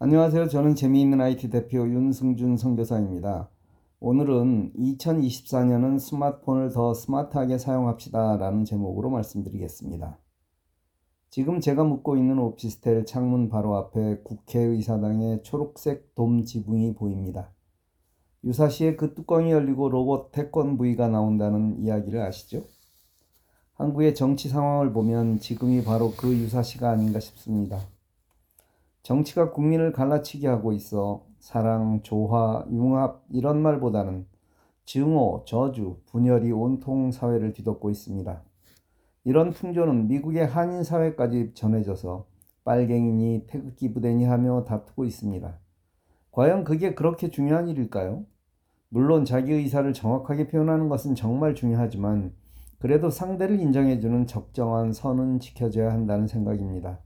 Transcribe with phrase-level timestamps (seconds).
[0.00, 0.46] 안녕하세요.
[0.46, 3.48] 저는 재미있는 IT 대표 윤승준 선교사입니다.
[3.98, 10.16] 오늘은 2024년은 스마트폰을 더 스마트하게 사용합시다 라는 제목으로 말씀드리겠습니다.
[11.30, 17.50] 지금 제가 묵고 있는 오피스텔 창문 바로 앞에 국회의사당의 초록색 돔 지붕이 보입니다.
[18.44, 22.62] 유사시에 그 뚜껑이 열리고 로봇 태권브이가 나온다는 이야기를 아시죠?
[23.74, 27.80] 한국의 정치 상황을 보면 지금이 바로 그 유사시가 아닌가 싶습니다.
[29.08, 34.26] 정치가 국민을 갈라치게 하고 있어 사랑, 조화, 융합 이런 말보다는
[34.84, 38.42] 증오, 저주, 분열이 온통 사회를 뒤덮고 있습니다.
[39.24, 42.26] 이런 풍조는 미국의 한인 사회까지 전해져서
[42.64, 45.58] 빨갱이니 태극기 부대니 하며 다투고 있습니다.
[46.30, 48.26] 과연 그게 그렇게 중요한 일일까요?
[48.90, 52.34] 물론 자기 의사를 정확하게 표현하는 것은 정말 중요하지만
[52.78, 56.98] 그래도 상대를 인정해주는 적정한 선은 지켜져야 한다는 생각입니다.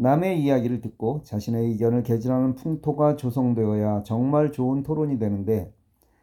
[0.00, 5.74] 남의 이야기를 듣고 자신의 의견을 개진하는 풍토가 조성되어야 정말 좋은 토론이 되는데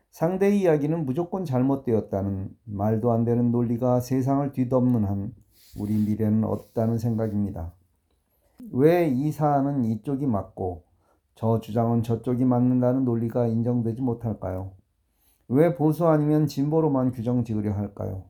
[0.09, 5.35] 상대의 이야기는 무조건 잘못되었다는 말도 안 되는 논리가 세상을 뒤덮는 한
[5.77, 7.71] 우리 미래는 없다는 생각입니다.
[8.71, 10.83] 왜 이 사안은 이쪽이 맞고
[11.35, 14.71] 저 주장은 저쪽이 맞는다는 논리가 인정되지 못할까요?
[15.49, 18.23] 왜 보수 아니면 진보로만 규정 지으려 할까요?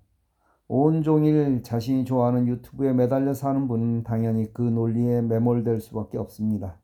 [0.69, 6.77] 온종일 자신이 좋아하는 유튜브에 매달려 사는 분은 당연히 그 논리에 매몰될 수밖에 없습니다.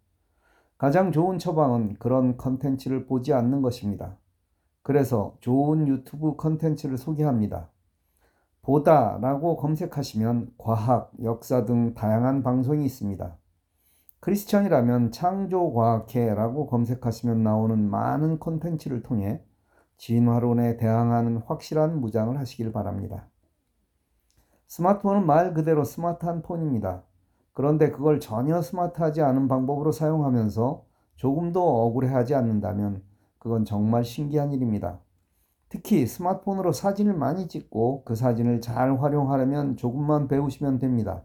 [0.78, 4.18] 가장 좋은 처방은 그런 컨텐츠를 보지 않는 것입니다.
[4.82, 7.70] 그래서 좋은 유튜브 컨텐츠를 소개합니다.
[8.62, 13.38] 보다라고 검색하시면 과학, 역사 등 다양한 방송이 있습니다.
[14.22, 19.42] 크리스천이라면 창조과학회라고 검색하시면 나오는 많은 콘텐츠를 통해
[19.98, 23.28] 진화론에 대항하는 확실한 무장을 하시길 바랍니다.
[24.74, 27.04] 스마트폰은 말 그대로 스마트한 폰입니다.
[27.54, 30.84] 그런데 그걸 전혀 스마트하지 않은 방법으로 사용하면서
[31.16, 33.04] 조금도 억울해하지 않는다면
[33.38, 35.00] 그건 정말 신기한 일입니다.
[35.70, 41.22] 특히 스마트폰으로 사진을 많이 찍고 그 사진을 잘 활용하려면 조금만 배우시면 됩니다.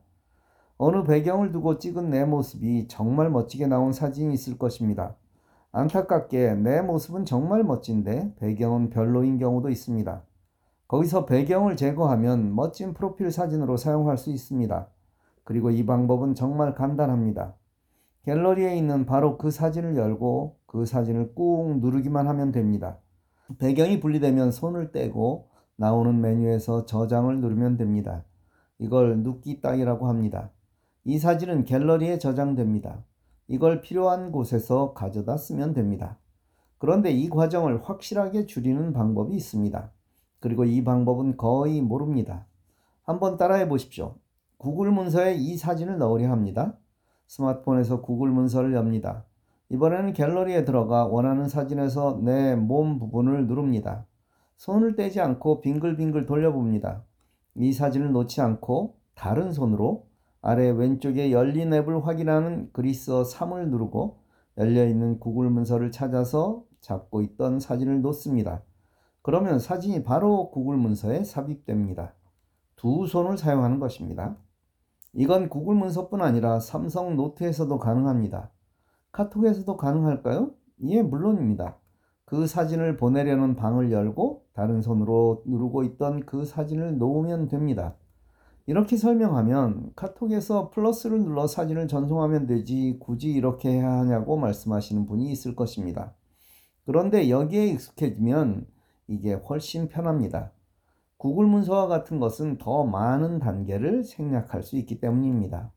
[0.77, 5.17] 어느 배경을 두고 찍은 내 모습이 정말 멋지게 나온 사진이 있을 것입니다.
[5.73, 10.23] 안타깝게 내 모습은 정말 멋진데 배경은 별로인 경우도 있습니다.
[10.89, 14.89] 거기서 배경을 제거하면 멋진 프로필 사진으로 사용할 수 있습니다.
[15.45, 17.55] 그리고 이 방법은 정말 간단합니다.
[18.25, 22.99] 갤러리에 있는 바로 그 사진을 열고 그 사진을 꾹 누르기만 하면 됩니다.
[23.59, 28.25] 배경이 분리되면 손을 떼고 나오는 메뉴에서 저장을 누르면 됩니다.
[28.79, 30.51] 이걸 눕기 딱이라고 합니다.
[31.05, 33.05] 이 사진은 갤러리에 저장됩니다.
[33.47, 36.19] 이걸 필요한 곳에서 가져다 쓰면 됩니다.
[36.79, 39.91] 그런데 이 과정을 확실하게 줄이는 방법이 있습니다.
[40.41, 42.47] 그리고 이 방법은 거의 모릅니다.
[43.03, 44.17] 한번 따라해 보십시오.
[44.57, 46.77] 구글 문서에 이 사진을 넣으려 합니다.
[47.27, 49.25] 스마트폰에서 구글 문서를 엽니다.
[49.71, 54.07] 이번에는 갤러리에 들어가 원하는 사진에서 내 몸 부분을 누릅니다.
[54.57, 57.05] 손을 떼지 않고 빙글빙글 돌려봅니다.
[57.55, 60.07] 이 사진을 놓지 않고 다른 손으로
[60.41, 64.21] 아래 왼쪽에 열린 앱을 확인하는 그리스어 3을 누르고
[64.57, 68.63] 열려있는 구글 문서를 찾아서 잡고 있던 사진을 놓습니다.
[69.29, 72.15] 그러면 사진이 바로 구글 문서에 삽입됩니다.
[72.77, 74.39] 두 손을 사용하는 것입니다.
[75.13, 78.51] 이건 구글 문서뿐 아니라 삼성 노트에서도 가능합니다.
[79.13, 80.53] 카톡에서도 가능할까요?
[80.85, 81.77] 예, 물론입니다.
[82.25, 87.97] 그 사진을 보내려는 방을 열고 다른 손으로 누르고 있던 그 사진을 놓으면 됩니다.
[88.65, 95.55] 이렇게 설명하면 카톡에서 플러스를 눌러 사진을 전송하면 되지 굳이 이렇게 해야 하냐고 말씀하시는 분이 있을
[95.55, 96.15] 것입니다.
[96.87, 98.78] 그런데 여기에 익숙해지면
[99.09, 100.53] 이게 훨씬 편합니다.
[101.17, 105.73] 구글 문서와 같은 것은 더 많은 단계를 생략할 수 있기 때문입니다.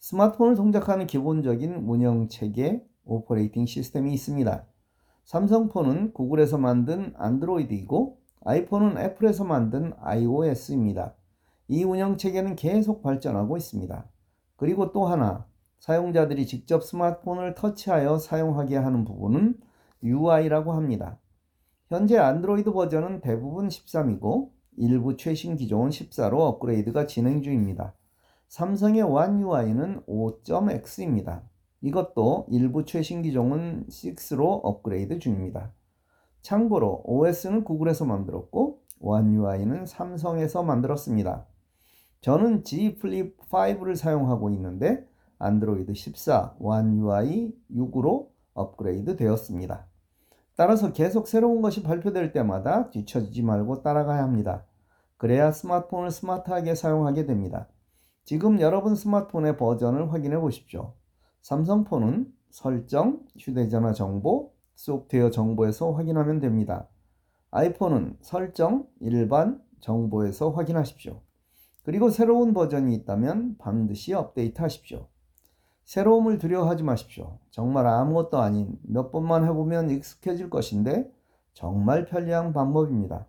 [0.00, 4.66] 스마트폰을 동작하는 기본적인 운영 체계, operating system이 있습니다.
[5.24, 11.14] 삼성폰은 구글에서 만든 안드로이드이고 아이폰은 애플에서 만든 iOS입니다.
[11.68, 14.04] 이 운영 체계는 계속 발전하고 있습니다.
[14.56, 15.46] 그리고 또 하나,
[15.78, 19.58] 사용자들이 직접 스마트폰을 터치하여 사용하게 하는 부분은
[20.02, 21.18] UI라고 합니다.
[21.88, 24.48] 현재 안드로이드 버전은 대부분 13이고
[24.78, 27.94] 일부 최신 기종은 14로 업그레이드가 진행 중입니다.
[28.48, 31.42] 삼성의 One UI는 5.x입니다.
[31.82, 35.72] 이것도 일부 최신 기종은 6로 업그레이드 중입니다.
[36.40, 41.46] 참고로 OS는 구글에서 만들었고 One UI는 삼성에서 만들었습니다.
[42.22, 45.06] 저는 Z 플립 5를 사용하고 있는데
[45.38, 49.86] 안드로이드 14 One UI 6으로 업그레이드 되었습니다.
[50.56, 54.64] 따라서 계속 새로운 것이 발표될 때마다 뒤처지지 말고 따라가야 합니다.
[55.16, 57.68] 그래야 스마트폰을 스마트하게 사용하게 됩니다.
[58.24, 60.94] 지금 여러분 스마트폰의 버전을 확인해 보십시오.
[61.42, 66.88] 삼성폰은 설정, 휴대전화 정보, 소프트웨어 정보에서 확인하면 됩니다.
[67.50, 71.20] 아이폰은 설정, 일반, 정보에서 확인하십시오.
[71.84, 75.08] 그리고 새로운 버전이 있다면 반드시 업데이트 하십시오.
[75.84, 77.38] 새로움을 두려워하지 마십시오.
[77.50, 81.10] 정말 아무것도 아닌 몇 번만 해보면 익숙해질 것인데
[81.52, 83.26] 정말 편리한 방법입니다.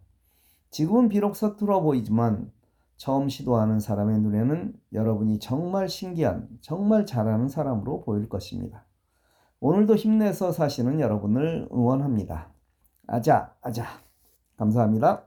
[0.71, 2.51] 지금은 비록 서툴어 보이지만
[2.97, 8.85] 처음 시도하는 사람의 눈에는 여러분이 정말 신기한, 정말 잘하는 사람으로 보일 것입니다.
[9.59, 12.49] 오늘도 힘내서 사시는 여러분을 응원합니다.
[13.07, 13.85] 아자, 아자.
[14.57, 15.24] 감사합니다.